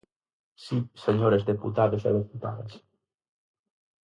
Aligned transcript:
Si, 0.63 0.77
señores 1.05 1.47
deputados 1.51 2.01
e 2.09 2.11
deputadas. 2.19 2.71